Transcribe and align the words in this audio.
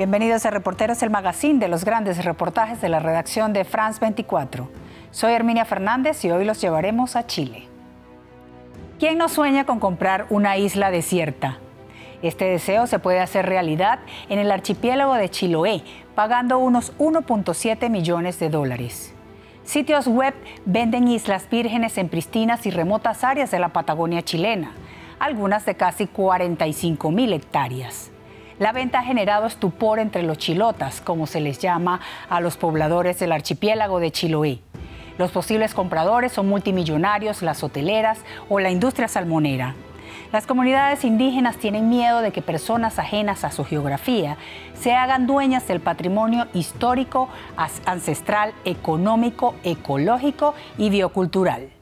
Bienvenidos 0.00 0.46
a 0.46 0.50
Reporteros, 0.50 1.02
el 1.02 1.10
magazine 1.10 1.58
de 1.58 1.68
los 1.68 1.84
grandes 1.84 2.24
reportajes 2.24 2.80
de 2.80 2.88
la 2.88 3.00
redacción 3.00 3.52
de 3.52 3.66
France 3.66 4.00
24. 4.00 4.66
Soy 5.10 5.34
Herminia 5.34 5.66
Fernández 5.66 6.24
y 6.24 6.30
hoy 6.30 6.46
los 6.46 6.58
llevaremos 6.58 7.16
a 7.16 7.26
Chile. 7.26 7.64
¿Quién 8.98 9.18
no 9.18 9.28
sueña 9.28 9.66
con 9.66 9.78
comprar 9.78 10.24
una 10.30 10.56
isla 10.56 10.90
desierta? 10.90 11.58
Este 12.22 12.46
deseo 12.46 12.86
se 12.86 12.98
puede 12.98 13.20
hacer 13.20 13.44
realidad 13.44 13.98
en 14.30 14.38
el 14.38 14.50
archipiélago 14.50 15.12
de 15.16 15.28
Chiloé, 15.28 15.82
pagando 16.14 16.58
unos 16.58 16.96
1.7 16.96 17.90
millones 17.90 18.38
de 18.38 18.48
dólares. 18.48 19.12
Sitios 19.64 20.06
web 20.06 20.32
venden 20.64 21.08
islas 21.08 21.46
vírgenes 21.50 21.98
en 21.98 22.08
pristinas 22.08 22.64
y 22.64 22.70
remotas 22.70 23.22
áreas 23.22 23.50
de 23.50 23.58
la 23.58 23.68
Patagonia 23.68 24.22
chilena, 24.22 24.72
algunas 25.18 25.66
de 25.66 25.74
casi 25.74 26.06
45 26.06 27.10
mil 27.10 27.34
hectáreas. 27.34 28.10
La 28.60 28.72
venta 28.72 28.98
ha 28.98 29.02
generado 29.02 29.46
estupor 29.46 30.00
entre 30.00 30.22
los 30.22 30.36
chilotas, 30.36 31.00
como 31.00 31.26
se 31.26 31.40
les 31.40 31.58
llama 31.60 31.98
a 32.28 32.42
los 32.42 32.58
pobladores 32.58 33.18
del 33.18 33.32
archipiélago 33.32 34.00
de 34.00 34.10
Chiloé. 34.10 34.58
Los 35.16 35.30
posibles 35.30 35.72
compradores 35.72 36.32
son 36.32 36.46
multimillonarios, 36.46 37.40
las 37.40 37.64
hoteleras 37.64 38.18
o 38.50 38.60
la 38.60 38.70
industria 38.70 39.08
salmonera. 39.08 39.76
Las 40.30 40.46
comunidades 40.46 41.06
indígenas 41.06 41.56
tienen 41.56 41.88
miedo 41.88 42.20
de 42.20 42.32
que 42.32 42.42
personas 42.42 42.98
ajenas 42.98 43.44
a 43.44 43.50
su 43.50 43.64
geografía 43.64 44.36
se 44.74 44.92
hagan 44.92 45.26
dueñas 45.26 45.66
del 45.66 45.80
patrimonio 45.80 46.46
histórico, 46.52 47.30
ancestral, 47.86 48.52
económico, 48.66 49.54
ecológico 49.64 50.54
y 50.76 50.90
biocultural. 50.90 51.79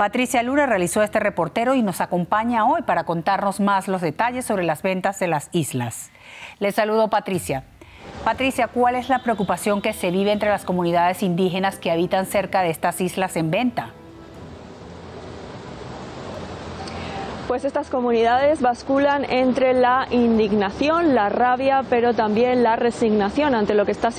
Patricia 0.00 0.42
Lura 0.42 0.64
realizó 0.64 1.02
este 1.02 1.20
reportero 1.20 1.74
y 1.74 1.82
nos 1.82 2.00
acompaña 2.00 2.64
hoy 2.64 2.80
para 2.80 3.04
contarnos 3.04 3.60
más 3.60 3.86
los 3.86 4.00
detalles 4.00 4.46
sobre 4.46 4.64
las 4.64 4.80
ventas 4.80 5.18
de 5.18 5.26
las 5.26 5.50
islas. 5.52 6.10
Les 6.58 6.74
saludo 6.74 7.10
Patricia. 7.10 7.64
Patricia, 8.24 8.68
¿cuál 8.68 8.94
es 8.94 9.10
la 9.10 9.22
preocupación 9.22 9.82
que 9.82 9.92
se 9.92 10.10
vive 10.10 10.32
entre 10.32 10.48
las 10.48 10.64
comunidades 10.64 11.22
indígenas 11.22 11.78
que 11.78 11.90
habitan 11.90 12.24
cerca 12.24 12.62
de 12.62 12.70
estas 12.70 12.98
islas 13.02 13.36
en 13.36 13.50
venta? 13.50 13.92
Pues 17.50 17.64
estas 17.64 17.90
comunidades 17.90 18.60
basculan 18.60 19.24
entre 19.28 19.74
la 19.74 20.06
indignación, 20.12 21.16
la 21.16 21.28
rabia, 21.28 21.82
pero 21.90 22.14
también 22.14 22.62
la 22.62 22.76
resignación 22.76 23.56
ante 23.56 23.74
lo 23.74 23.84
que 23.84 23.90
está 23.90 24.10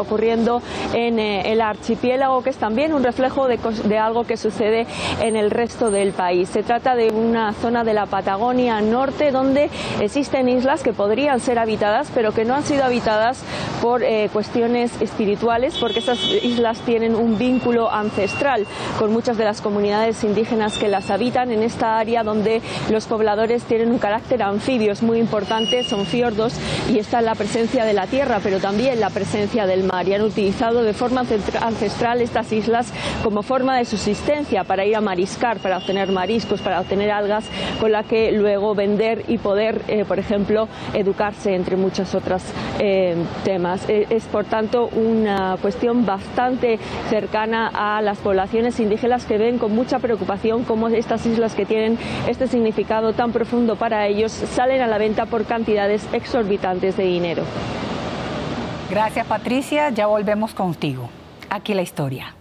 ocurriendo 0.00 0.60
en 0.92 1.20
eh, 1.20 1.52
el 1.52 1.60
archipiélago, 1.60 2.42
que 2.42 2.50
es 2.50 2.56
también 2.56 2.92
un 2.92 3.04
reflejo 3.04 3.46
de, 3.46 3.98
algo 4.00 4.24
que 4.24 4.36
sucede 4.36 4.84
en 5.20 5.36
el 5.36 5.52
resto 5.52 5.92
del 5.92 6.10
país. 6.10 6.48
Se 6.48 6.64
trata 6.64 6.96
de 6.96 7.12
una 7.12 7.52
zona 7.52 7.84
de 7.84 7.94
la 7.94 8.06
Patagonia 8.06 8.80
Norte 8.80 9.30
donde 9.30 9.70
existen 10.00 10.48
islas 10.48 10.82
que 10.82 10.92
podrían 10.92 11.38
ser 11.38 11.60
habitadas, 11.60 12.10
pero 12.12 12.32
que 12.32 12.44
no 12.44 12.56
han 12.56 12.64
sido 12.64 12.82
habitadas 12.82 13.44
por 13.80 14.02
eh, 14.02 14.28
cuestiones 14.32 14.90
espirituales, 15.00 15.78
porque 15.78 16.00
esas 16.00 16.18
islas 16.42 16.80
tienen 16.80 17.14
un 17.14 17.38
vínculo 17.38 17.92
ancestral 17.92 18.66
con 18.98 19.12
muchas 19.12 19.36
de 19.36 19.44
las 19.44 19.60
comunidades 19.60 20.24
indígenas 20.24 20.76
que 20.78 20.88
las 20.88 21.10
habitan 21.10 21.52
en 21.52 21.62
esta 21.62 21.96
área 22.00 22.24
donde 22.24 22.55
los 22.90 23.06
pobladores 23.06 23.62
tienen 23.64 23.90
un 23.90 23.98
carácter 23.98 24.42
anfibio, 24.42 24.92
es 24.92 25.02
muy 25.02 25.18
importante, 25.18 25.84
son 25.84 26.06
fiordos 26.06 26.54
y 26.92 26.98
está 26.98 27.20
la 27.20 27.34
presencia 27.34 27.84
de 27.84 27.92
la 27.92 28.06
tierra, 28.06 28.40
pero 28.42 28.58
también 28.58 29.00
la 29.00 29.10
presencia 29.10 29.66
del 29.66 29.84
mar. 29.84 30.08
Y 30.08 30.14
han 30.14 30.22
utilizado 30.22 30.82
de 30.82 30.92
forma 30.92 31.24
ancestral 31.60 32.20
estas 32.20 32.52
islas 32.52 32.92
como 33.22 33.42
forma 33.42 33.76
de 33.76 33.84
subsistencia 33.84 34.64
para 34.64 34.84
ir 34.84 34.96
a 34.96 35.00
mariscar, 35.00 35.58
para 35.58 35.78
obtener 35.78 36.10
mariscos, 36.10 36.60
para 36.60 36.80
obtener 36.80 37.10
algas, 37.10 37.44
con 37.80 37.92
la 37.92 38.02
que 38.04 38.32
luego 38.32 38.74
vender 38.74 39.24
y 39.28 39.38
poder, 39.38 39.82
eh, 39.88 40.04
por 40.04 40.18
ejemplo, 40.18 40.68
educarse, 40.94 41.54
entre 41.54 41.76
muchos 41.76 42.14
otros 42.14 42.42
eh, 42.78 43.16
temas. 43.44 43.88
Eh, 43.88 44.06
es, 44.10 44.24
por 44.24 44.44
tanto, 44.44 44.88
una 44.88 45.56
cuestión 45.60 46.06
bastante 46.06 46.78
cercana 47.08 47.70
a 47.72 48.02
las 48.02 48.18
poblaciones 48.18 48.78
indígenas 48.80 49.24
que 49.24 49.38
ven 49.38 49.58
con 49.58 49.74
mucha 49.74 49.98
preocupación 49.98 50.64
cómo 50.64 50.88
estas 50.88 51.26
islas 51.26 51.54
que 51.54 51.66
tienen 51.66 51.98
este 52.26 52.45
significado 52.48 53.12
tan 53.12 53.32
profundo 53.32 53.76
para 53.76 54.06
ellos 54.06 54.32
salen 54.32 54.80
a 54.80 54.86
la 54.86 54.98
venta 54.98 55.26
por 55.26 55.44
cantidades 55.44 56.06
exorbitantes 56.12 56.96
de 56.96 57.04
dinero. 57.04 57.42
Gracias 58.90 59.26
Patricia, 59.26 59.90
ya 59.90 60.06
volvemos 60.06 60.54
contigo. 60.54 61.08
Aquí 61.50 61.74
la 61.74 61.82
historia. 61.82 62.35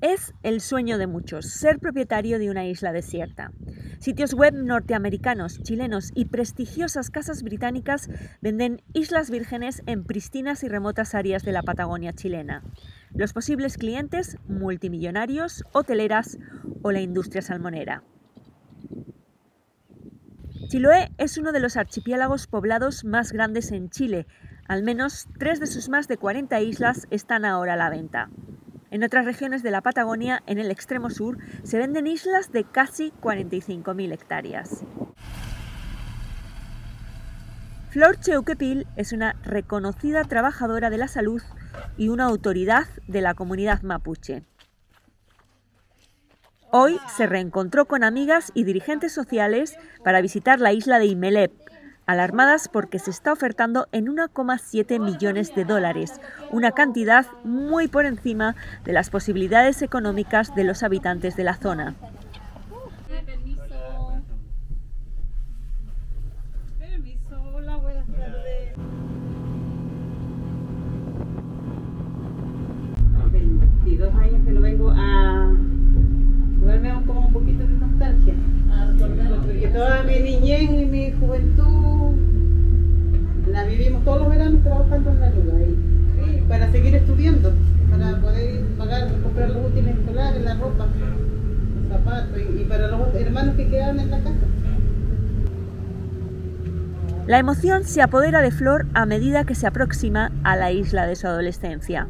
Es 0.00 0.32
el 0.44 0.60
sueño 0.60 0.96
de 0.96 1.08
muchos, 1.08 1.46
ser 1.46 1.80
propietario 1.80 2.38
de 2.38 2.50
una 2.50 2.64
isla 2.64 2.92
desierta. 2.92 3.50
Sitios 3.98 4.32
web 4.32 4.54
norteamericanos, 4.54 5.60
chilenos 5.64 6.12
y 6.14 6.26
prestigiosas 6.26 7.10
casas 7.10 7.42
británicas 7.42 8.08
venden 8.40 8.80
islas 8.92 9.28
vírgenes 9.28 9.82
en 9.86 10.04
pristinas 10.04 10.62
y 10.62 10.68
remotas 10.68 11.16
áreas 11.16 11.42
de 11.42 11.50
la 11.50 11.64
Patagonia 11.64 12.12
chilena. 12.12 12.62
Los 13.12 13.32
posibles 13.32 13.76
clientes, 13.76 14.38
multimillonarios, 14.46 15.64
hoteleras 15.72 16.38
o 16.82 16.92
la 16.92 17.00
industria 17.00 17.42
salmonera. 17.42 18.04
Chiloé 20.68 21.10
es 21.18 21.38
uno 21.38 21.50
de 21.50 21.58
los 21.58 21.76
archipiélagos 21.76 22.46
poblados 22.46 23.04
más 23.04 23.32
grandes 23.32 23.72
en 23.72 23.90
Chile. 23.90 24.28
Al 24.68 24.84
menos 24.84 25.26
tres 25.40 25.58
de 25.58 25.66
sus 25.66 25.88
más 25.88 26.06
de 26.06 26.18
40 26.18 26.60
islas 26.60 27.08
están 27.10 27.44
ahora 27.44 27.72
a 27.72 27.76
la 27.76 27.90
venta. 27.90 28.30
En 28.90 29.04
otras 29.04 29.24
regiones 29.24 29.62
de 29.62 29.70
la 29.70 29.82
Patagonia, 29.82 30.42
en 30.46 30.58
el 30.58 30.70
extremo 30.70 31.10
sur, 31.10 31.38
se 31.62 31.78
venden 31.78 32.06
islas 32.06 32.52
de 32.52 32.64
casi 32.64 33.12
45.000 33.20 34.12
hectáreas. 34.12 34.84
Flor 37.90 38.18
Cheuquepil 38.20 38.86
es 38.96 39.12
una 39.12 39.34
reconocida 39.42 40.24
trabajadora 40.24 40.90
de 40.90 40.98
la 40.98 41.08
salud 41.08 41.42
y 41.96 42.08
una 42.08 42.24
autoridad 42.24 42.86
de 43.06 43.20
la 43.22 43.34
comunidad 43.34 43.82
mapuche. 43.82 44.44
Hoy 46.70 46.98
se 47.16 47.26
reencontró 47.26 47.86
con 47.86 48.04
amigas 48.04 48.52
y 48.54 48.64
dirigentes 48.64 49.12
sociales 49.12 49.78
para 50.04 50.20
visitar 50.20 50.60
la 50.60 50.72
isla 50.74 50.98
de 50.98 51.06
Imelep, 51.06 51.50
alarmadas 52.08 52.68
porque 52.68 52.98
se 52.98 53.10
está 53.10 53.32
ofertando 53.32 53.86
en 53.92 54.06
1,7 54.06 54.98
millones 54.98 55.54
de 55.54 55.64
dólares, 55.64 56.20
una 56.50 56.72
cantidad 56.72 57.26
muy 57.44 57.86
por 57.86 58.06
encima 58.06 58.56
de 58.84 58.94
las 58.94 59.10
posibilidades 59.10 59.82
económicas 59.82 60.54
de 60.54 60.64
los 60.64 60.82
habitantes 60.82 61.36
de 61.36 61.44
la 61.44 61.54
zona. 61.54 61.94
Y, 92.36 92.64
para 92.64 92.88
los 92.88 93.14
hermanos 93.14 93.56
que 93.56 93.68
quedaron 93.68 94.00
en 94.00 94.10
la 94.10 94.18
casa. 94.18 94.36
La 97.26 97.38
emoción 97.38 97.84
se 97.84 98.00
apodera 98.00 98.40
de 98.40 98.50
Flor 98.50 98.86
a 98.94 99.04
medida 99.04 99.44
que 99.44 99.54
se 99.54 99.66
aproxima 99.66 100.32
a 100.44 100.56
la 100.56 100.72
isla 100.72 101.06
de 101.06 101.14
su 101.14 101.26
adolescencia. 101.26 102.06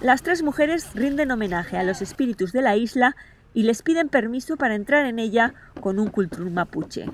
Las 0.00 0.22
tres 0.22 0.42
mujeres 0.42 0.94
rinden 0.94 1.30
homenaje 1.30 1.78
a 1.78 1.82
los 1.82 2.02
espíritus 2.02 2.52
de 2.52 2.62
la 2.62 2.76
isla 2.76 3.16
y 3.54 3.62
les 3.62 3.82
piden 3.82 4.08
permiso 4.08 4.56
para 4.56 4.74
entrar 4.74 5.06
en 5.06 5.18
ella 5.18 5.54
con 5.80 5.98
un 5.98 6.08
cultur 6.08 6.50
mapuche. 6.50 7.06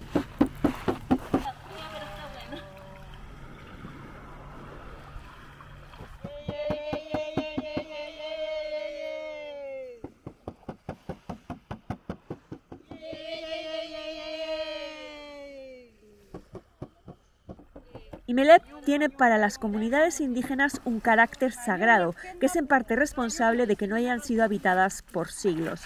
Imelep 18.31 18.63
tiene 18.85 19.11
para 19.11 19.39
las 19.39 19.59
comunidades 19.59 20.21
indígenas 20.21 20.81
un 20.85 21.01
carácter 21.01 21.51
sagrado, 21.51 22.15
que 22.39 22.47
es 22.47 22.55
en 22.55 22.69
parte 22.69 22.95
responsable 22.95 23.67
de 23.67 23.75
que 23.75 23.89
no 23.89 23.97
hayan 23.97 24.23
sido 24.23 24.45
habitadas 24.45 25.03
por 25.03 25.33
siglos. 25.33 25.81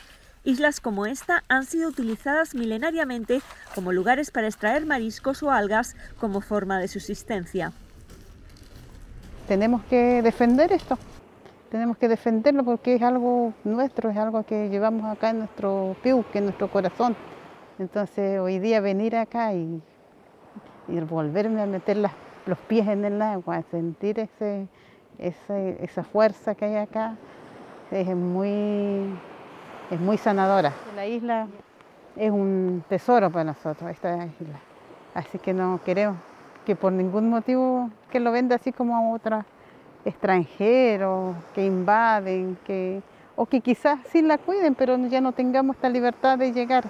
Islas 0.45 0.79
como 0.79 1.07
esta 1.07 1.43
han 1.49 1.65
sido 1.65 1.89
utilizadas 1.89 2.55
milenariamente 2.55 3.41
como 3.75 3.93
lugares 3.93 4.31
para 4.31 4.47
extraer 4.47 4.85
mariscos 4.85 5.43
o 5.43 5.51
algas 5.51 5.97
como 6.21 6.43
forma 6.43 6.79
de 6.79 6.89
subsistencia. 6.89 7.73
Tenemos 9.49 9.83
que 9.85 10.21
defender 10.21 10.71
esto, 10.71 10.99
tenemos 11.71 11.97
que 11.97 12.09
defenderlo 12.09 12.63
porque 12.63 12.97
es 12.97 13.03
algo 13.03 13.55
nuestro, 13.65 14.11
es 14.11 14.19
algo 14.19 14.43
que 14.43 14.69
llevamos 14.69 15.11
acá 15.11 15.31
en 15.31 15.39
nuestro 15.39 15.97
que 16.03 16.11
en 16.11 16.45
nuestro 16.45 16.71
corazón. 16.71 17.17
Entonces 17.79 18.39
hoy 18.39 18.59
día 18.59 18.83
venir 18.83 19.17
acá 19.17 19.55
y, 19.55 19.81
volverme 21.09 21.63
a 21.63 21.67
meter 21.67 21.97
los 22.47 22.59
pies 22.59 22.89
en 22.89 23.05
el 23.05 23.21
agua, 23.23 23.63
sentir 23.71 24.21
ese, 24.21 24.69
esa 25.19 26.05
fuerza 26.05 26.55
que 26.55 26.65
hay 26.65 26.77
acá, 26.77 27.17
es 27.91 28.15
muy 28.15 29.09
es 29.91 30.01
muy 30.01 30.17
sanadora. 30.19 30.73
La 30.97 31.07
isla 31.07 31.47
es 32.17 32.31
un 32.31 32.83
tesoro 32.89 33.31
para 33.31 33.45
nosotros, 33.45 33.91
esta 33.91 34.27
isla. 34.27 34.61
Así 35.15 35.39
que 35.39 35.53
no 35.53 35.81
queremos 35.85 36.17
que 36.65 36.75
por 36.75 36.93
ningún 36.93 37.29
motivo 37.29 37.91
que 38.11 38.21
lo 38.21 38.33
venda 38.33 38.57
así 38.57 38.73
como 38.73 38.97
a 38.97 39.15
otros 39.15 39.45
extranjeros 40.05 41.37
que 41.55 41.65
invaden, 41.65 42.59
que, 42.65 43.03
o 43.37 43.47
que 43.47 43.61
quizás 43.61 44.01
sí 44.11 44.23
la 44.23 44.39
cuiden, 44.39 44.75
pero 44.75 44.97
ya 44.97 45.21
no 45.21 45.33
tengamos 45.33 45.77
esta 45.77 45.89
libertad 45.89 46.39
de 46.39 46.53
llegar. 46.53 46.85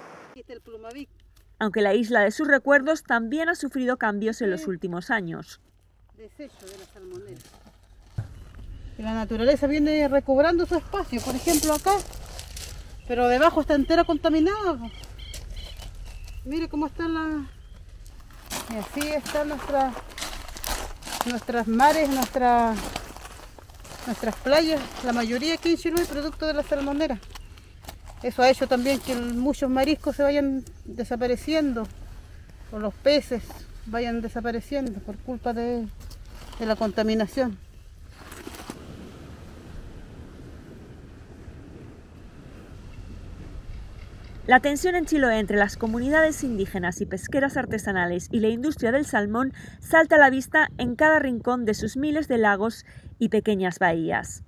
Aunque 1.59 1.81
la 1.81 1.93
isla 1.93 2.21
de 2.21 2.31
sus 2.31 2.47
recuerdos 2.47 3.03
también 3.03 3.49
ha 3.49 3.55
sufrido 3.55 3.97
cambios 3.97 4.41
en 4.41 4.51
los 4.51 4.67
últimos 4.67 5.09
años. 5.09 5.61
Desecho 6.17 6.65
de 6.65 6.77
la 6.77 6.85
salmonera. 6.93 7.41
la 8.97 9.13
naturaleza 9.13 9.67
viene 9.67 10.07
recobrando 10.07 10.65
su 10.65 10.75
espacio. 10.75 11.21
Por 11.21 11.35
ejemplo, 11.35 11.73
acá 11.73 11.95
pero 13.07 13.27
debajo 13.27 13.61
está 13.61 13.75
entera 13.75 14.03
contaminada. 14.03 14.79
Mire 16.43 16.67
cómo 16.67 16.87
está 16.87 17.07
la... 17.07 17.45
Y 18.71 18.77
así 18.77 19.07
están 19.09 19.49
nuestras, 19.49 19.93
nuestras 21.29 21.67
mares, 21.67 22.09
nuestras, 22.09 22.77
nuestras 24.07 24.35
playas, 24.37 24.81
la 25.03 25.13
mayoría 25.13 25.53
aquí 25.53 25.71
en 25.71 25.77
Chiloé 25.77 26.05
producto 26.05 26.47
de 26.47 26.53
la 26.53 26.63
salmonera. 26.63 27.19
Eso 28.25 28.41
ha 28.41 28.49
hecho 28.49 28.65
también 28.65 28.99
que 28.99 29.13
muchos 29.13 29.69
mariscos 29.69 30.15
se 30.15 30.23
vayan 30.23 30.63
desapareciendo, 30.85 31.87
o 32.71 32.79
los 32.79 32.91
peces 32.91 33.43
vayan 33.85 34.21
desapareciendo 34.21 34.99
por 35.01 35.15
culpa 35.17 35.53
de 35.53 35.87
la 36.59 36.75
contaminación. 36.75 37.59
La 44.47 44.59
tensión 44.59 44.95
en 44.95 45.05
Chiloé 45.05 45.37
entre 45.37 45.57
las 45.57 45.77
comunidades 45.77 46.43
indígenas 46.43 47.01
y 47.01 47.05
pesqueras 47.05 47.57
artesanales 47.57 48.29
y 48.31 48.39
la 48.39 48.47
industria 48.47 48.91
del 48.91 49.05
salmón 49.05 49.53
salta 49.81 50.15
a 50.15 50.19
la 50.19 50.31
vista 50.31 50.69
en 50.79 50.95
cada 50.95 51.19
rincón 51.19 51.63
de 51.65 51.75
sus 51.75 51.95
miles 51.95 52.27
de 52.27 52.39
lagos 52.39 52.87
y 53.19 53.29
pequeñas 53.29 53.77
bahías. 53.77 54.44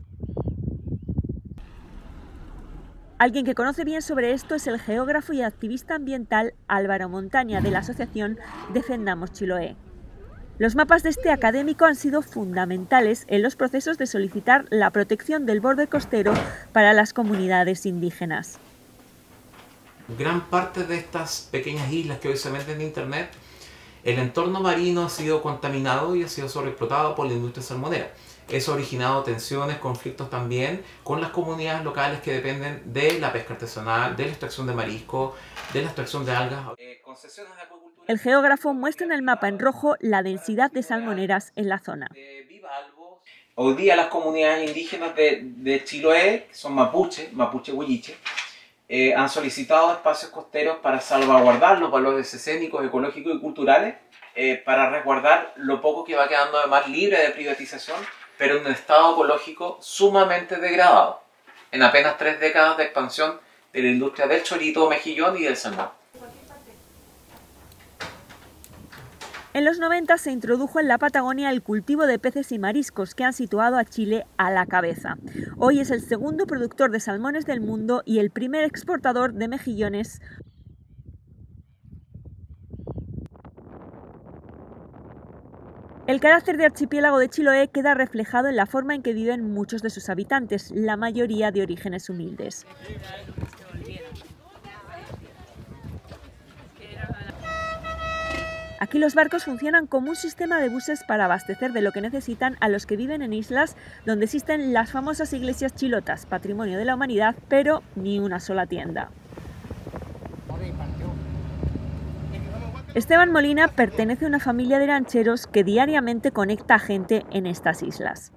Alguien 3.19 3.46
que 3.46 3.56
conoce 3.56 3.84
bien 3.84 4.02
sobre 4.02 4.34
esto 4.34 4.56
es 4.56 4.68
el 4.68 4.80
geógrafo 4.80 5.34
y 5.34 5.42
activista 5.42 5.96
ambiental 5.96 6.54
Álvaro 6.68 7.10
Montaña 7.10 7.62
de 7.62 7.72
la 7.72 7.80
asociación 7.80 8.38
Defendamos 8.74 9.31
Chiloé. 9.34 9.75
Los 10.60 10.75
mapas 10.75 11.04
de 11.04 11.10
este 11.10 11.31
académico 11.31 11.86
han 11.86 11.96
sido 11.96 12.22
fundamentales 12.22 13.25
en 13.28 13.44
los 13.44 13.56
procesos 13.56 13.98
de 13.98 14.08
solicitar 14.08 14.66
la 14.69 14.92
protección 14.92 15.46
del 15.46 15.62
borde 15.62 15.88
costero 15.88 16.34
para 16.74 16.94
las 16.94 17.14
comunidades 17.14 17.86
indígenas 17.86 18.60
gran 20.08 20.50
parte 20.50 20.84
de 20.84 20.98
estas 20.98 21.50
pequeñas 21.52 21.92
islas 21.92 22.20
que 22.20 22.30
hoy 22.30 22.38
se 22.38 22.50
venden 22.50 22.80
en 22.81 22.88
internet, 22.88 23.30
el 24.04 24.20
entorno 24.20 24.62
marino 24.62 25.06
ha 25.06 25.10
sido 25.10 25.42
contaminado 25.42 26.16
y 26.16 26.24
ha 26.24 26.30
sido 26.30 26.48
sobreexplotado 26.48 27.16
por 27.16 27.28
la 27.28 27.34
industria 27.34 27.63
salmonera. 27.63 28.13
Eso 28.50 28.72
ha 28.72 28.76
originado 28.76 29.24
tensiones, 29.24 29.78
conflictos 29.78 30.30
también 30.30 30.84
con 31.04 31.20
las 31.20 31.32
comunidades 31.32 31.84
locales 31.84 32.22
que 32.22 32.32
dependen 32.32 32.82
de 32.94 33.20
la 33.20 33.34
pesca 33.34 33.54
artesanal, 33.54 34.16
de 34.16 34.24
la 34.24 34.30
extracción 34.30 34.68
de 34.68 34.74
marisco, 34.74 35.36
de 35.74 35.82
la 35.82 35.88
extracción 35.88 36.26
de 36.26 36.32
algas. 36.32 36.62
Eh, 36.78 37.02
el 38.08 38.20
geógrafo 38.20 38.74
muestra 38.74 39.06
en 39.06 39.12
el 39.12 39.22
mapa 39.22 39.50
en 39.50 39.60
rojo 39.60 39.96
la 40.00 40.24
densidad 40.24 40.72
de 40.72 40.82
salmoneras 40.82 41.52
en 41.58 41.68
la 41.68 41.80
zona. 41.80 42.08
Hoy 43.56 43.74
día 43.74 43.96
las 43.98 44.08
comunidades 44.08 44.70
indígenas 44.70 45.14
de, 45.16 45.42
de 45.44 45.84
Chiloé, 45.84 46.46
que 46.48 46.56
son 46.56 46.74
mapuche, 46.74 47.30
mapuche 47.34 47.74
huilliche, 47.74 48.16
eh, 48.88 49.14
han 49.14 49.30
solicitado 49.30 49.92
espacios 49.92 50.32
costeros 50.32 50.78
para 50.78 51.02
salvaguardar 51.02 51.80
los 51.80 51.92
valores 51.92 52.34
escénicos, 52.34 52.86
ecológicos 52.86 53.36
y 53.36 53.40
culturales, 53.40 53.96
eh, 54.36 54.62
para 54.64 54.90
resguardar 54.90 55.54
lo 55.58 55.82
poco 55.82 56.06
que 56.06 56.16
va 56.16 56.30
quedando 56.30 56.60
además 56.60 56.88
libre 56.88 57.20
de 57.20 57.32
privatización, 57.32 57.98
pero 58.38 58.57
en 58.57 58.66
un 58.66 58.72
estado 58.72 59.13
ecológico 59.13 59.78
sumamente 59.81 60.57
degradado, 60.57 61.22
en 61.72 61.84
apenas 61.84 62.18
tres 62.18 62.39
décadas 62.39 62.78
de 62.78 62.84
expansión 62.84 63.39
de 63.74 63.81
la 63.81 63.89
industria 63.89 64.28
del 64.28 64.44
chorito, 64.44 64.89
mejillón 64.89 65.38
y 65.38 65.44
del 65.44 65.57
salmón. 65.57 65.89
En 69.57 69.66
los 69.66 69.80
90 69.80 70.19
se 70.19 70.30
introdujo 70.30 70.80
en 70.80 70.88
la 70.88 71.00
Patagonia 71.00 71.50
el 71.50 71.63
cultivo 71.63 72.06
de 72.06 72.19
peces 72.19 72.51
y 72.51 72.60
mariscos 72.60 73.16
que 73.16 73.24
han 73.24 73.34
situado 73.34 73.78
a 73.78 73.86
Chile 73.86 74.28
a 74.38 74.51
la 74.51 74.68
cabeza. 74.68 75.18
Hoy 75.57 75.80
es 75.80 75.89
el 75.89 76.01
segundo 76.01 76.45
productor 76.45 76.92
de 76.92 77.00
salmones 77.00 77.48
del 77.48 77.60
mundo 77.60 78.04
y 78.06 78.19
el 78.19 78.30
primer 78.30 78.63
exportador 78.63 79.34
de 79.34 79.48
mejillones. 79.48 80.22
El 86.18 86.22
carácter 86.22 86.58
de 86.58 86.66
archipiélago 86.66 87.19
de 87.19 87.30
Chiloé 87.30 87.68
queda 87.68 87.94
reflejado 87.94 88.48
en 88.48 88.56
la 88.56 88.66
forma 88.66 88.96
en 88.96 89.04
que 89.04 89.14
viven 89.14 89.54
muchos 89.54 89.84
de 89.84 89.92
sus 89.92 90.10
habitantes, 90.10 90.72
la 90.72 90.98
mayoría 90.98 91.52
de 91.52 91.62
orígenes 91.62 92.10
humildes. 92.10 92.66
Aquí 98.80 98.98
los 98.98 99.14
barcos 99.14 99.44
funcionan 99.44 99.86
como 99.86 100.10
un 100.10 100.16
sistema 100.16 100.60
de 100.60 100.69
buses 100.69 101.04
para 101.04 101.25
abastecer 101.25 101.72
de 101.72 101.81
lo 101.81 101.92
que 101.92 102.02
necesitan 102.02 102.58
a 102.62 102.68
los 102.68 102.88
que 102.88 102.98
viven 102.98 103.22
en 103.22 103.34
islas 103.34 103.75
donde 104.08 104.25
existen 104.25 104.74
las 104.74 104.90
famosas 104.90 105.34
iglesias 105.34 105.75
chilotas, 105.75 106.25
patrimonio 106.25 106.80
de 106.80 106.86
la 106.86 106.96
humanidad, 106.96 107.36
pero 107.48 107.84
ni 107.96 108.18
una 108.18 108.39
sola 108.39 108.65
tienda. 108.65 109.12
Esteban 112.96 113.32
Molina 113.32 113.67
pertenece 113.67 114.25
a 114.25 114.27
una 114.27 114.39
familia 114.39 114.79
de 114.79 114.88
rancheros 114.88 115.46
que 115.46 115.63
diariamente 115.63 116.32
conecta 116.32 116.79
gente 116.79 117.25
en 117.32 117.46
estas 117.46 117.84
islas. 117.84 118.34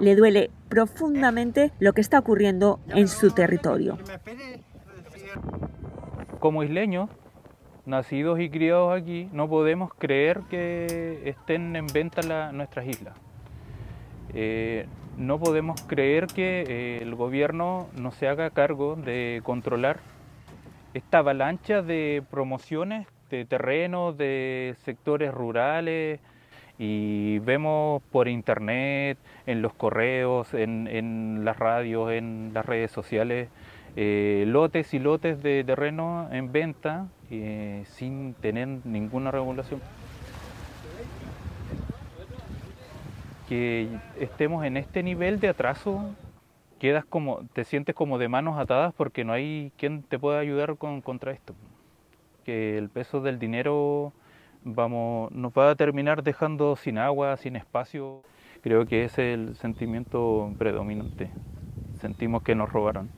Le 0.00 0.16
duele 0.16 0.50
profundamente 0.68 1.72
lo 1.78 1.92
que 1.92 2.00
está 2.00 2.18
ocurriendo 2.18 2.80
en 2.88 3.08
su 3.08 3.30
territorio. 3.30 3.98
Como 6.40 6.62
isleño, 6.62 7.08
nacidos 7.86 8.40
y 8.40 8.50
criados 8.50 9.00
aquí, 9.00 9.28
no 9.32 9.48
podemos 9.48 9.92
creer 9.94 10.40
que 10.50 11.22
estén 11.24 11.76
en 11.76 11.86
venta 11.86 12.52
nuestras 12.52 12.86
islas. 12.86 13.16
Eh, 14.34 14.86
no 15.16 15.38
podemos 15.38 15.80
creer 15.82 16.26
que 16.26 16.64
eh, 16.68 16.98
el 17.02 17.14
gobierno 17.14 17.88
no 17.96 18.10
se 18.10 18.28
haga 18.28 18.50
cargo 18.50 18.96
de 18.96 19.40
controlar 19.44 20.00
esta 20.92 21.18
avalancha 21.18 21.82
de 21.82 22.22
promociones 22.30 23.06
de 23.30 23.44
terrenos, 23.44 24.16
de 24.16 24.74
sectores 24.84 25.32
rurales, 25.32 26.20
y 26.78 27.38
vemos 27.40 28.02
por 28.12 28.28
internet, 28.28 29.18
en 29.46 29.62
los 29.62 29.72
correos, 29.72 30.52
en, 30.52 31.44
las 31.44 31.58
radios, 31.58 32.12
en 32.12 32.50
las 32.52 32.66
redes 32.66 32.90
sociales, 32.90 33.48
eh, 33.96 34.44
lotes 34.46 34.92
y 34.92 34.98
lotes 34.98 35.42
de 35.42 35.64
terreno 35.64 36.28
en 36.30 36.52
venta 36.52 37.08
eh, 37.30 37.84
sin 37.86 38.34
tener 38.34 38.68
ninguna 38.84 39.30
regulación. 39.30 39.80
Que 43.48 43.88
estemos 44.20 44.64
en 44.64 44.76
este 44.76 45.02
nivel 45.02 45.40
de 45.40 45.48
atraso, 45.48 46.10
quedas 46.78 47.04
como, 47.04 47.42
te 47.54 47.64
sientes 47.64 47.94
como 47.94 48.18
de 48.18 48.28
manos 48.28 48.58
atadas 48.58 48.92
porque 48.94 49.24
no 49.24 49.32
hay 49.32 49.72
quien 49.78 50.02
te 50.02 50.18
pueda 50.18 50.40
ayudar 50.40 50.76
con, 50.76 51.00
contra 51.00 51.32
esto. 51.32 51.54
Que 52.46 52.78
el 52.78 52.90
peso 52.90 53.20
del 53.20 53.40
dinero 53.40 54.12
vamos, 54.62 55.32
nos 55.32 55.52
va 55.52 55.72
a 55.72 55.74
terminar 55.74 56.22
dejando 56.22 56.76
sin 56.76 56.96
agua, 56.96 57.36
sin 57.36 57.56
espacio. 57.56 58.22
Creo 58.62 58.86
que 58.86 59.02
es 59.02 59.18
el 59.18 59.56
sentimiento 59.56 60.54
predominante. 60.56 61.28
Sentimos 62.00 62.44
que 62.44 62.54
nos 62.54 62.72
robaron. 62.72 63.10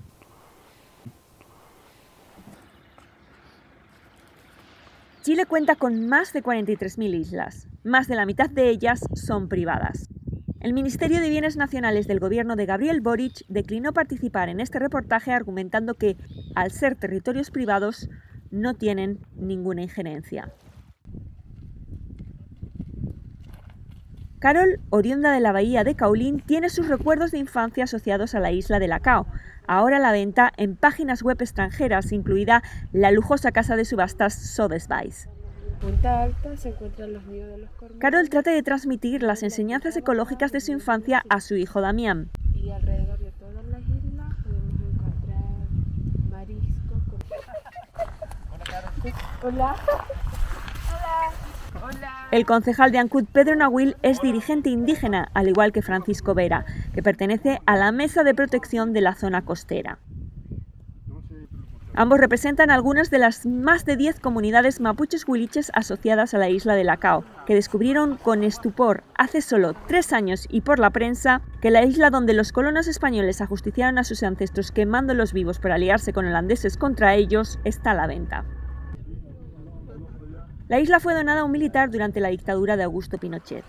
Chile 5.20 5.44
cuenta 5.44 5.76
con 5.76 6.08
más 6.08 6.32
de 6.32 6.42
43.000 6.42 7.14
islas. 7.14 7.68
Más 7.84 8.08
de 8.08 8.14
la 8.14 8.24
mitad 8.24 8.48
de 8.48 8.70
ellas 8.70 9.00
son 9.12 9.50
privadas. 9.50 10.08
El 10.60 10.72
Ministerio 10.72 11.20
de 11.20 11.28
Bienes 11.28 11.58
Nacionales 11.58 12.06
del 12.08 12.18
gobierno 12.18 12.56
de 12.56 12.64
Gabriel 12.64 13.02
Boric 13.02 13.44
declinó 13.48 13.92
participar 13.92 14.48
en 14.48 14.58
este 14.58 14.78
reportaje 14.78 15.32
argumentando 15.32 15.94
que, 15.94 16.16
al 16.54 16.70
ser 16.70 16.96
territorios 16.96 17.50
privados, 17.50 18.08
no 18.50 18.74
tienen 18.74 19.18
ninguna 19.36 19.82
injerencia. 19.82 20.52
Carol, 24.38 24.78
oriunda 24.90 25.32
de 25.32 25.40
la 25.40 25.50
bahía 25.50 25.82
de 25.82 25.96
Caulín, 25.96 26.40
tiene 26.40 26.68
sus 26.68 26.88
recuerdos 26.88 27.32
de 27.32 27.38
infancia 27.38 27.84
asociados 27.84 28.36
a 28.36 28.40
la 28.40 28.52
isla 28.52 28.78
de 28.78 28.86
Lacao, 28.86 29.26
ahora 29.66 29.96
a 29.96 30.00
la 30.00 30.12
venta 30.12 30.52
en 30.56 30.76
páginas 30.76 31.22
web 31.22 31.38
extranjeras, 31.40 32.12
incluida 32.12 32.62
la 32.92 33.10
lujosa 33.10 33.50
casa 33.50 33.74
de 33.74 33.84
subastas 33.84 34.34
Sotheby's. 34.34 35.28
Carol 37.98 38.28
trata 38.28 38.50
de 38.50 38.62
transmitir 38.62 39.22
las 39.22 39.42
enseñanzas 39.42 39.96
ecológicas 39.96 40.52
de 40.52 40.60
su 40.60 40.72
infancia 40.72 41.24
a 41.28 41.40
su 41.40 41.56
hijo 41.56 41.80
Damián. 41.80 42.30
Y 42.54 42.70
alrededor 42.70 43.18
de 43.18 43.30
todas 43.32 43.64
las 43.66 43.82
islas 43.82 44.34
podemos 44.42 44.80
encontrar 44.80 45.68
mariscos. 46.30 47.02
Hola. 49.42 49.76
El 52.30 52.44
concejal 52.44 52.92
de 52.92 52.98
Ancud, 52.98 53.24
Pedro 53.32 53.56
Nahuil, 53.56 53.96
es 54.02 54.20
dirigente 54.20 54.68
indígena, 54.68 55.30
al 55.32 55.48
igual 55.48 55.72
que 55.72 55.80
Francisco 55.80 56.34
Vera, 56.34 56.66
que 56.92 57.02
pertenece 57.02 57.60
a 57.64 57.76
la 57.76 57.90
Mesa 57.90 58.22
de 58.22 58.34
Protección 58.34 58.92
de 58.92 59.00
la 59.00 59.14
Zona 59.14 59.42
Costera. 59.46 59.98
Ambos 61.94 62.20
representan 62.20 62.70
algunas 62.70 63.10
de 63.10 63.18
las 63.18 63.44
más 63.44 63.84
de 63.84 63.96
10 63.96 64.20
comunidades 64.20 64.78
mapuches 64.78 65.26
huiliches 65.26 65.72
asociadas 65.74 66.32
a 66.32 66.38
la 66.38 66.48
isla 66.48 66.76
de 66.76 66.84
Lacao, 66.84 67.24
que 67.46 67.54
descubrieron 67.54 68.18
con 68.18 68.44
estupor 68.44 69.02
hace 69.16 69.40
solo 69.40 69.74
tres 69.88 70.12
años 70.12 70.46
y 70.48 70.60
por 70.60 70.78
la 70.78 70.90
prensa 70.90 71.40
que 71.60 71.70
la 71.70 71.82
isla 71.82 72.10
donde 72.10 72.34
los 72.34 72.52
colonos 72.52 72.86
españoles 72.86 73.40
ajusticiaron 73.40 73.98
a 73.98 74.04
sus 74.04 74.22
ancestros 74.22 74.70
quemándolos 74.70 75.32
vivos 75.32 75.58
por 75.58 75.72
aliarse 75.72 76.12
con 76.12 76.26
holandeses 76.26 76.76
contra 76.76 77.14
ellos 77.16 77.58
está 77.64 77.90
a 77.92 77.94
la 77.94 78.06
venta. 78.06 78.44
La 80.68 80.78
isla 80.78 81.00
fue 81.00 81.14
donada 81.14 81.40
a 81.40 81.44
un 81.44 81.50
militar 81.50 81.90
durante 81.90 82.20
la 82.20 82.28
dictadura 82.28 82.76
de 82.76 82.82
Augusto 82.82 83.16
Pinochet. 83.16 83.64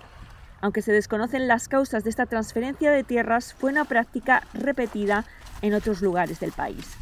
Aunque 0.60 0.82
se 0.82 0.92
desconocen 0.92 1.48
las 1.48 1.70
causas 1.70 2.04
de 2.04 2.10
esta 2.10 2.26
transferencia 2.26 2.92
de 2.92 3.06
tierras, 3.06 3.54
fue 3.54 3.72
una 3.72 3.86
práctica 3.86 4.44
repetida 4.54 5.24
en 5.62 5.74
otros 5.74 6.02
lugares 6.02 6.42
del 6.42 6.52
país. 6.52 6.98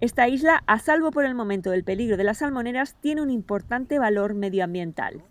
Esta 0.00 0.28
isla, 0.28 0.62
a 0.68 0.78
salvo 0.78 1.10
por 1.10 1.24
el 1.24 1.34
momento 1.34 1.70
del 1.70 1.82
peligro 1.82 2.16
de 2.16 2.22
las 2.22 2.38
salmoneras, 2.38 2.94
tiene 3.00 3.22
un 3.22 3.30
importante 3.30 3.98
valor 3.98 4.34
medioambiental. 4.34 5.24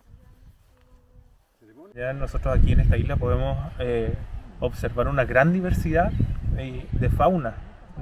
nosotros 2.16 2.60
aquí 2.60 2.74
en 2.74 2.82
esta 2.82 2.98
isla 2.98 3.16
podemos 3.16 3.58
eh, 3.80 4.14
observar 4.60 5.08
una 5.08 5.24
gran 5.24 5.54
diversidad 5.54 6.12
eh, 6.58 6.86
de 6.92 7.10
fauna, 7.10 7.54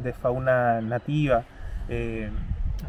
de 0.01 0.13
fauna 0.13 0.81
nativa, 0.81 1.43
eh, 1.89 2.31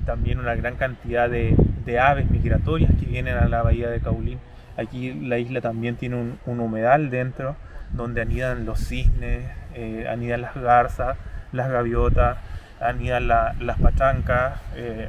también 0.06 0.38
una 0.38 0.54
gran 0.54 0.76
cantidad 0.76 1.28
de, 1.28 1.54
aves 1.98 2.30
migratorias 2.30 2.90
que 2.98 3.06
vienen 3.06 3.36
a 3.36 3.48
la 3.48 3.62
bahía 3.62 3.90
de 3.90 4.00
Caulín. 4.00 4.38
Aquí 4.76 5.12
la 5.12 5.38
isla 5.38 5.60
también 5.60 5.96
tiene 5.96 6.16
un, 6.46 6.60
humedal 6.60 7.10
dentro 7.10 7.56
donde 7.90 8.22
anidan 8.22 8.64
los 8.64 8.78
cisnes, 8.78 9.44
eh, 9.74 10.06
anidan 10.08 10.42
las 10.42 10.54
garzas, 10.54 11.16
las 11.52 11.70
gaviotas, 11.70 12.38
anidan 12.80 13.28
las 13.28 13.78
pachancas 13.80 14.60
eh, 14.74 15.08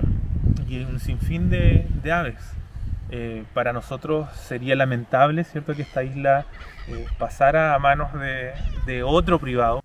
y 0.67 0.83
un 0.83 0.99
sinfín 0.99 1.49
de, 1.49 1.87
aves. 2.11 2.53
Eh, 3.09 3.43
para 3.53 3.73
nosotros 3.73 4.29
sería 4.35 4.75
lamentable 4.75 5.43
cierto 5.43 5.75
que 5.75 5.83
esta 5.83 6.03
isla 6.03 6.45
pasara 7.19 7.75
a 7.75 7.79
manos 7.79 8.09
de 8.85 9.03
otro 9.03 9.39
privado 9.39 9.83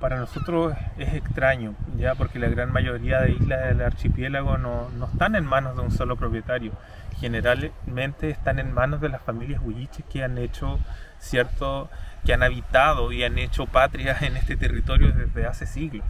para 0.00 0.18
nosotros 0.18 0.74
es 0.98 1.14
extraño, 1.14 1.74
ya 1.96 2.14
porque 2.14 2.38
la 2.38 2.48
gran 2.48 2.72
mayoría 2.72 3.20
de 3.20 3.32
islas 3.32 3.68
del 3.68 3.80
archipiélago 3.80 4.58
no, 4.58 4.88
están 5.12 5.34
en 5.34 5.44
manos 5.44 5.76
de 5.76 5.82
un 5.82 5.90
solo 5.90 6.16
propietario. 6.16 6.72
Generalmente 7.18 8.30
están 8.30 8.58
en 8.58 8.72
manos 8.72 9.00
de 9.00 9.08
las 9.08 9.22
familias 9.22 9.60
huilliches 9.64 10.04
que 10.06 10.22
han 10.22 10.38
hecho 10.38 10.78
cierto, 11.18 11.88
que 12.24 12.34
han 12.34 12.42
habitado 12.42 13.12
y 13.12 13.24
han 13.24 13.38
hecho 13.38 13.66
patria 13.66 14.16
en 14.20 14.36
este 14.36 14.56
territorio 14.56 15.12
desde 15.12 15.46
hace 15.46 15.66
siglos. 15.66 16.04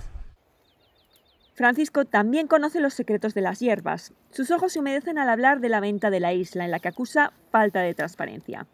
Francisco 1.56 2.04
también 2.04 2.48
conoce 2.48 2.80
los 2.80 2.92
secretos 2.92 3.32
de 3.32 3.40
las 3.40 3.60
hierbas. 3.60 4.12
Sus 4.30 4.50
ojos 4.50 4.74
se 4.74 4.80
humedecen 4.80 5.16
al 5.16 5.30
hablar 5.30 5.60
de 5.60 5.70
la 5.70 5.80
venta 5.80 6.10
de 6.10 6.20
la 6.20 6.34
isla, 6.34 6.66
en 6.66 6.70
la 6.70 6.80
que 6.80 6.88
acusa 6.88 7.32
falta 7.50 7.80
de 7.80 7.94
transparencia. 7.94 8.66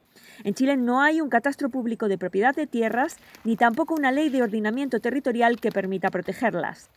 En 0.42 0.54
Chile 0.54 0.76
no 0.76 1.00
hay 1.00 1.20
un 1.20 1.28
catastro 1.28 1.70
público 1.70 2.08
de 2.08 2.18
propiedad 2.18 2.56
de 2.56 2.66
tierras 2.66 3.18
ni 3.44 3.54
tampoco 3.54 3.94
una 3.94 4.10
ley 4.10 4.30
de 4.30 4.42
ordenamiento 4.42 4.98
territorial 4.98 5.60
que 5.60 5.70
permita 5.70 6.10
protegerlas. 6.10 6.90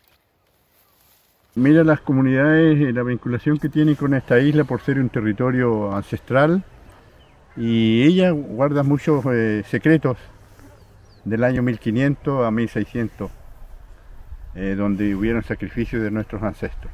Mira 1.53 1.83
las 1.83 2.01
comunidades, 2.01 2.79
y 2.79 2.91
la 2.91 3.03
vinculación 3.03 3.59
que 3.59 3.69
tienen 3.69 3.93
con 3.93 4.15
esta 4.15 4.39
isla 4.39 4.63
por 4.63 4.81
ser 4.81 4.99
un 4.99 5.09
territorio 5.09 5.93
ancestral 5.93 6.63
y 7.55 8.01
ella 8.03 8.31
guarda 8.31 8.81
muchos 8.81 9.23
eh, 9.31 9.63
secretos 9.69 10.17
del 11.23 11.43
año 11.43 11.61
1500 11.61 12.43
a 12.43 12.49
1600, 12.49 13.31
eh, 14.55 14.75
donde 14.75 15.13
hubieron 15.13 15.43
sacrificios 15.43 16.01
de 16.01 16.11
nuestros 16.11 16.41
ancestros. 16.41 16.91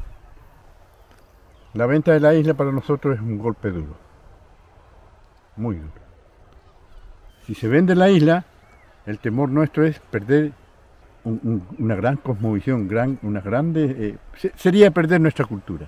La 1.73 1.85
venta 1.85 2.11
de 2.11 2.19
la 2.19 2.33
isla 2.33 2.53
para 2.53 2.71
nosotros 2.71 3.15
es 3.15 3.21
un 3.21 3.37
golpe 3.37 3.69
duro, 3.69 3.95
muy 5.55 5.75
duro. 5.75 6.01
Si 7.45 7.53
se 7.53 7.67
vende 7.67 7.95
la 7.95 8.09
isla, 8.09 8.45
el 9.05 9.19
temor 9.19 9.49
nuestro 9.49 9.85
es 9.85 9.99
perder 9.99 10.51
una 11.23 11.95
gran 11.95 12.17
cosmovisión, 12.17 12.89
una 13.21 13.41
grande, 13.41 13.95
eh, 13.97 14.51
sería 14.55 14.91
perder 14.91 15.21
nuestra 15.21 15.45
cultura. 15.45 15.87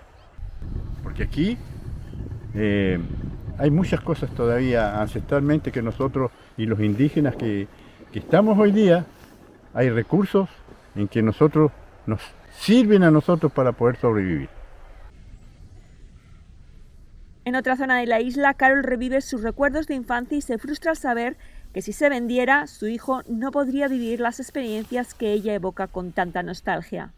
Porque 1.01 1.23
aquí 1.23 1.57
eh, 2.53 2.99
hay 3.57 3.71
muchas 3.71 4.01
cosas 4.01 4.29
todavía 4.31 5.01
ancestralmente 5.01 5.71
que 5.71 5.81
nosotros 5.81 6.31
y 6.55 6.65
los 6.65 6.79
indígenas 6.79 7.35
que, 7.35 7.67
que 8.11 8.19
estamos 8.19 8.57
hoy 8.57 8.71
día, 8.71 9.05
hay 9.73 9.89
recursos 9.89 10.47
en 10.95 11.07
que 11.07 11.21
nosotros 11.21 11.71
nos 12.05 12.21
sirven 12.51 13.03
a 13.03 13.12
nosotros 13.12 13.51
para 13.51 13.71
poder 13.71 13.97
sobrevivir. 13.97 14.50
En 17.45 17.55
otra 17.55 17.75
zona 17.75 17.97
de 17.97 18.05
la 18.05 18.21
isla, 18.21 18.53
Carol 18.53 18.83
revive 18.83 19.19
sus 19.19 19.43
recuerdos 19.43 19.88
de 19.88 19.95
infancia 19.95 20.38
y 20.38 20.41
se 20.41 20.57
frustra 20.57 20.91
al 20.91 20.97
saber 20.97 21.35
que 21.73 21.81
si 21.81 21.91
se 21.91 22.07
vendiera, 22.07 22.67
su 22.67 22.88
hijo 22.88 23.21
no 23.27 23.51
podría 23.51 23.88
vivir 23.88 24.19
las 24.19 24.39
experiencias 24.39 25.13
que 25.13 25.33
ella 25.33 25.53
evoca 25.53 25.88
con 25.88 26.13
tanta 26.13 26.43
nostalgia. 26.43 27.12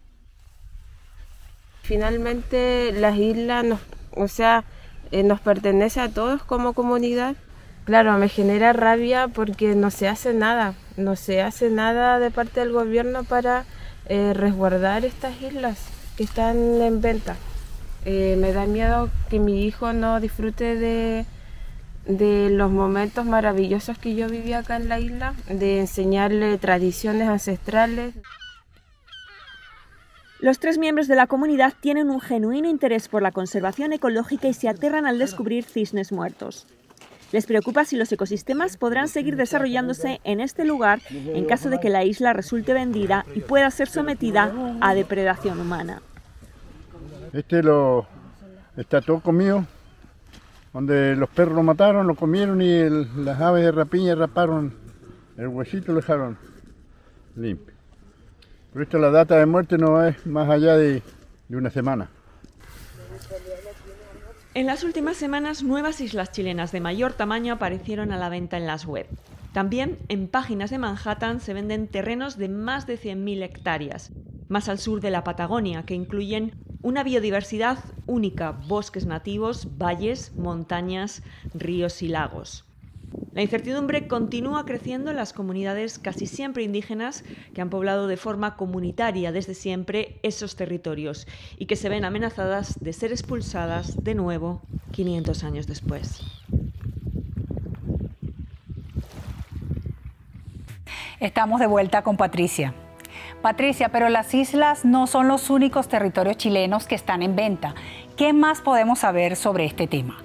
Finalmente, 1.84 2.92
las 2.94 3.18
islas, 3.18 3.66
nos, 3.66 3.80
o 4.16 4.28
sea, 4.28 4.64
eh, 5.12 5.22
nos 5.22 5.42
pertenece 5.42 6.00
a 6.00 6.10
todos 6.10 6.42
como 6.44 6.74
comunidad. 6.74 7.36
Claro, 7.84 8.18
me 8.18 8.30
genera 8.30 8.74
rabia 8.74 9.28
porque 9.28 9.76
no 9.76 9.92
se 9.92 10.08
hace 10.08 10.34
nada, 10.34 10.74
no 10.98 11.16
se 11.16 11.42
hace 11.42 11.70
nada 11.70 12.20
de 12.20 12.32
parte 12.32 12.60
del 12.60 12.72
gobierno 12.72 13.24
para 13.24 13.66
eh, 14.08 14.34
resguardar 14.34 15.06
estas 15.06 15.42
islas 15.42 15.88
que 16.16 16.24
están 16.24 16.58
en 16.82 17.02
venta. 17.02 17.36
Eh, 18.06 18.38
me 18.40 18.54
da 18.54 18.66
miedo 18.66 19.10
que 19.30 19.40
mi 19.40 19.66
hijo 19.66 19.92
no 19.94 20.20
disfrute 20.20 20.76
de, 20.76 21.26
de 22.06 22.50
los 22.52 22.72
momentos 22.72 23.26
maravillosos 23.26 23.98
que 23.98 24.16
yo 24.16 24.30
viví 24.30 24.54
acá 24.54 24.78
en 24.78 24.90
la 24.90 25.00
isla, 25.00 25.34
de 25.50 25.80
enseñarle 25.80 26.58
tradiciones 26.58 27.28
ancestrales. 27.28 28.14
Los 30.40 30.60
tres 30.60 30.78
miembros 30.78 31.08
de 31.08 31.16
la 31.16 31.28
comunidad 31.28 31.74
tienen 31.80 32.12
un 32.12 32.22
genuino 32.22 32.70
interés 32.70 33.08
por 33.08 33.24
la 33.24 33.32
conservación 33.32 33.94
ecológica 33.94 34.48
y 34.48 34.54
se 34.54 34.70
aterran 34.70 35.08
al 35.08 35.18
descubrir 35.18 35.64
cisnes 35.64 36.12
muertos. 36.12 36.68
Les 37.32 37.46
preocupa 37.46 37.86
si 37.86 37.98
los 37.98 38.12
ecosistemas 38.12 38.78
podrán 38.78 39.08
seguir 39.08 39.36
desarrollándose 39.36 40.22
en 40.24 40.40
este 40.40 40.64
lugar 40.66 41.02
en 41.10 41.46
caso 41.46 41.70
de 41.70 41.80
que 41.80 41.90
la 41.90 42.04
isla 42.04 42.34
resulte 42.34 42.74
vendida 42.74 43.26
y 43.36 43.42
pueda 43.42 43.70
ser 43.72 43.88
sometida 43.88 44.54
a 44.82 44.94
depredación 44.94 45.60
humana. 45.60 46.02
Este 47.34 47.62
lo 47.62 48.08
está 48.78 49.02
todo 49.02 49.20
comido, 49.20 49.66
donde 50.72 51.16
los 51.16 51.30
perros 51.30 51.56
lo 51.56 51.64
mataron, 51.64 52.08
lo 52.08 52.16
comieron 52.16 52.62
y 52.62 52.90
las 53.24 53.42
aves 53.42 53.64
de 53.66 53.72
rapiña 53.72 54.16
raparon 54.16 54.86
el 55.38 55.48
huesito 55.48 55.92
lo 55.92 56.00
dejaron 56.00 56.38
limpio. 57.36 57.74
Pero 58.72 58.84
esto 58.84 58.98
la 58.98 59.12
data 59.12 59.38
de 59.38 59.46
muerte 59.46 59.78
no 59.78 60.06
es 60.06 60.26
más 60.26 60.50
allá 60.50 60.78
de 60.78 61.02
una 61.50 61.70
semana. 61.70 62.10
En 64.56 64.68
las 64.68 64.86
últimas 64.86 65.18
semanas, 65.18 65.64
nuevas 65.64 66.00
islas 66.00 66.32
chilenas 66.32 66.72
de 66.72 66.80
mayor 66.80 67.12
tamaño 67.12 67.56
aparecieron 67.56 68.14
a 68.14 68.18
la 68.18 68.30
venta 68.30 68.56
en 68.56 68.66
las 68.66 68.86
web. 68.86 69.06
También 69.52 70.00
en 70.08 70.30
páginas 70.30 70.70
de 70.70 70.78
Manhattan 70.78 71.42
se 71.42 71.54
venden 71.54 71.90
terrenos 71.90 72.38
de 72.38 72.48
más 72.48 72.88
de 72.88 72.98
100.000 72.98 73.44
hectáreas, 73.44 74.14
más 74.48 74.70
al 74.70 74.80
sur 74.80 75.02
de 75.02 75.12
la 75.12 75.26
Patagonia, 75.26 75.84
que 75.84 75.94
incluyen 75.94 76.56
Una 76.82 77.04
biodiversidad 77.04 77.80
única, 78.06 78.52
bosques 78.54 79.06
nativos, 79.06 79.68
valles, 79.78 80.32
montañas, 80.38 81.22
ríos 81.54 82.02
y 82.02 82.08
lagos. 82.08 82.64
La 83.34 83.42
incertidumbre 83.42 84.08
continúa 84.08 84.66
creciendo 84.66 85.12
en 85.12 85.18
las 85.18 85.34
comunidades 85.34 86.00
casi 86.00 86.26
siempre 86.26 86.64
indígenas 86.64 87.26
que 87.54 87.62
han 87.62 87.70
poblado 87.70 88.08
de 88.08 88.16
forma 88.16 88.56
comunitaria 88.56 89.34
desde 89.34 89.54
siempre 89.54 90.20
esos 90.24 90.56
territorios 90.56 91.28
y 91.58 91.66
que 91.66 91.76
se 91.76 91.90
ven 91.90 92.06
amenazadas 92.06 92.80
de 92.80 92.94
ser 92.94 93.12
expulsadas 93.12 94.02
de 94.04 94.16
nuevo 94.16 94.62
500 94.92 95.44
años 95.44 95.68
después. 95.68 96.22
Estamos 101.20 101.60
de 101.60 101.68
vuelta 101.68 102.04
con 102.04 102.18
Patricia. 102.18 102.74
Patricia, 103.42 103.90
pero 103.90 104.10
las 104.10 104.34
islas 104.34 104.86
no 104.86 105.08
son 105.08 105.28
los 105.28 105.50
únicos 105.50 105.88
territorios 105.88 106.38
chilenos 106.38 106.88
que 106.88 106.96
están 106.96 107.22
en 107.22 107.36
venta. 107.36 107.76
¿Qué 108.16 108.34
más 108.34 108.62
podemos 108.62 109.00
saber 109.00 109.36
sobre 109.36 109.66
este 109.66 109.88
tema? 109.88 110.18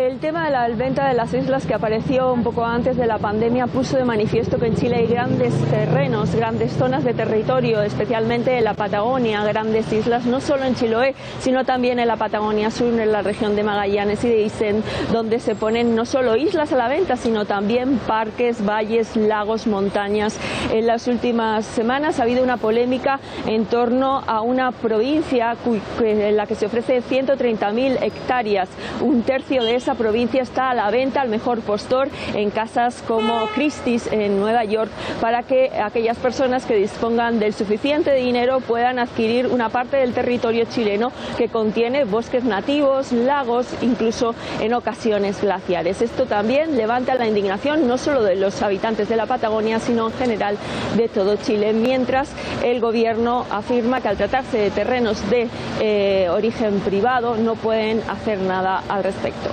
El 0.00 0.18
tema 0.18 0.46
de 0.46 0.50
la 0.50 0.66
venta 0.68 1.08
de 1.08 1.14
las 1.14 1.34
islas 1.34 1.66
que 1.66 1.74
apareció 1.74 2.32
un 2.32 2.42
poco 2.42 2.64
antes 2.64 2.96
de 2.96 3.06
la 3.06 3.18
pandemia 3.18 3.66
puso 3.66 3.98
de 3.98 4.04
manifiesto 4.06 4.58
que 4.58 4.68
en 4.68 4.74
Chile 4.74 4.96
hay 4.96 5.06
grandes 5.06 5.52
terrenos, 5.70 6.34
grandes 6.34 6.72
zonas 6.72 7.04
de 7.04 7.12
territorio, 7.12 7.82
especialmente 7.82 8.56
en 8.56 8.64
la 8.64 8.72
Patagonia, 8.72 9.44
grandes 9.44 9.92
islas, 9.92 10.24
no 10.24 10.40
solo 10.40 10.64
en 10.64 10.74
Chiloé, 10.74 11.14
sino 11.40 11.66
también 11.66 11.98
en 11.98 12.08
la 12.08 12.16
Patagonia 12.16 12.70
Sur, 12.70 12.98
en 12.98 13.12
la 13.12 13.20
región 13.20 13.54
de 13.56 13.62
Magallanes 13.62 14.24
y 14.24 14.30
de 14.30 14.40
Isen, 14.40 14.82
donde 15.12 15.38
se 15.38 15.54
ponen 15.54 15.94
no 15.94 16.06
solo 16.06 16.34
islas 16.34 16.72
a 16.72 16.76
la 16.76 16.88
venta, 16.88 17.18
sino 17.18 17.44
también 17.44 17.98
parques, 17.98 18.64
valles, 18.64 19.16
lagos, 19.16 19.66
montañas. 19.66 20.40
En 20.72 20.86
las 20.86 21.08
últimas 21.08 21.66
semanas 21.66 22.20
ha 22.20 22.22
habido 22.22 22.42
una 22.42 22.56
polémica 22.56 23.20
en 23.46 23.66
torno 23.66 24.22
a 24.26 24.40
una 24.40 24.72
provincia 24.72 25.58
en 26.00 26.38
la 26.38 26.46
que 26.46 26.54
se 26.54 26.64
ofrece 26.64 27.02
130.000 27.02 28.02
hectáreas, 28.02 28.70
un 29.02 29.24
tercio 29.24 29.62
de 29.62 29.89
esa 29.90 29.98
provincia 29.98 30.40
está 30.40 30.70
a 30.70 30.74
la 30.74 30.88
venta 30.88 31.20
al 31.20 31.28
mejor 31.28 31.62
postor 31.62 32.10
en 32.34 32.50
casas 32.50 33.02
como 33.08 33.46
Christie's 33.56 34.06
en 34.12 34.38
Nueva 34.38 34.62
York 34.62 34.88
para 35.20 35.42
que 35.42 35.68
aquellas 35.82 36.16
personas 36.16 36.64
que 36.64 36.76
dispongan 36.76 37.40
del 37.40 37.54
suficiente 37.54 38.14
dinero 38.14 38.60
puedan 38.60 39.00
adquirir 39.00 39.48
una 39.48 39.68
parte 39.68 39.96
del 39.96 40.12
territorio 40.12 40.64
chileno 40.66 41.10
que 41.36 41.48
contiene 41.48 42.04
bosques 42.04 42.44
nativos, 42.44 43.10
lagos, 43.10 43.66
incluso 43.82 44.36
en 44.60 44.74
ocasiones 44.74 45.40
glaciares. 45.40 46.02
Esto 46.02 46.26
también 46.26 46.76
levanta 46.76 47.16
la 47.16 47.26
indignación 47.26 47.88
no 47.88 47.98
solo 47.98 48.22
de 48.22 48.36
los 48.36 48.62
habitantes 48.62 49.08
de 49.08 49.16
la 49.16 49.26
Patagonia, 49.26 49.80
sino 49.80 50.06
en 50.06 50.12
general 50.12 50.56
de 50.96 51.08
todo 51.08 51.34
Chile, 51.34 51.72
mientras 51.72 52.30
el 52.62 52.80
gobierno 52.80 53.44
afirma 53.50 54.00
que 54.00 54.06
al 54.06 54.16
tratarse 54.16 54.56
de 54.56 54.70
terrenos 54.70 55.28
de 55.30 55.48
eh, 55.80 56.28
origen 56.30 56.78
privado 56.78 57.36
no 57.36 57.56
pueden 57.56 58.02
hacer 58.08 58.38
nada 58.38 58.84
al 58.88 59.02
respecto. 59.02 59.50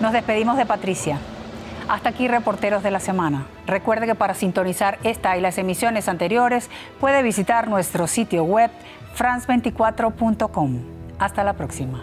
Nos 0.00 0.12
despedimos 0.12 0.56
de 0.56 0.64
Patricia. 0.64 1.18
Hasta 1.88 2.08
aquí 2.08 2.26
Reporteros 2.26 2.82
de 2.82 2.90
la 2.90 3.00
Semana. 3.00 3.46
Recuerde 3.66 4.06
que 4.06 4.14
para 4.14 4.34
sintonizar 4.34 4.98
esta 5.02 5.36
y 5.36 5.40
las 5.40 5.58
emisiones 5.58 6.08
anteriores 6.08 6.70
puede 7.00 7.22
visitar 7.22 7.68
nuestro 7.68 8.06
sitio 8.06 8.44
web 8.44 8.70
france24.com. 9.16 10.78
Hasta 11.18 11.44
la 11.44 11.52
próxima. 11.52 12.02